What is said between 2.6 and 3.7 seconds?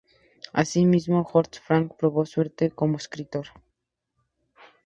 como escritor.